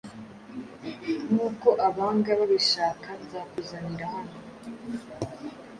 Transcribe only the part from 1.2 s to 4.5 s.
Nkuko abanga babishakanzakuzanira hano